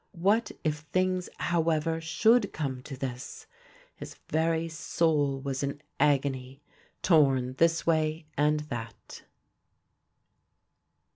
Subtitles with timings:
[0.17, 3.45] What if things, however, should come to this!
[3.93, 6.63] His very soul was in agony
[7.03, 9.21] torn this way and that.